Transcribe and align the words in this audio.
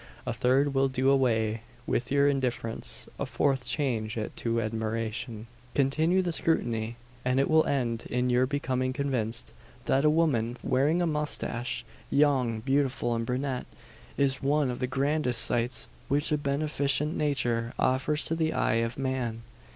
A 0.25 0.33
third 0.33 0.73
will 0.73 0.87
do 0.87 1.11
away 1.11 1.61
with 1.85 2.11
your 2.11 2.27
indifference; 2.27 3.07
a 3.19 3.25
fourth 3.27 3.65
change 3.67 4.17
it 4.17 4.35
to 4.37 4.59
admiration! 4.59 5.45
Continue 5.75 6.23
the 6.23 6.31
scrutiny, 6.31 6.95
and 7.23 7.39
it 7.39 7.47
will 7.47 7.67
end 7.67 8.07
in 8.09 8.27
your 8.31 8.47
becoming 8.47 8.93
convinced: 8.93 9.53
that 9.85 10.03
a 10.03 10.09
woman 10.09 10.57
wearing 10.63 11.03
a 11.03 11.05
moustache 11.05 11.85
young, 12.09 12.61
beautiful, 12.61 13.13
and 13.13 13.27
brunette 13.27 13.67
is 14.17 14.41
one 14.41 14.71
of 14.71 14.79
the 14.79 14.87
grandest 14.87 15.43
sights 15.45 15.87
which 16.07 16.31
a 16.31 16.37
beneficent 16.39 17.15
Nature 17.15 17.71
offers 17.77 18.25
to 18.25 18.33
the 18.33 18.53
eye 18.53 18.77
of 18.81 18.97
man. 18.97 19.43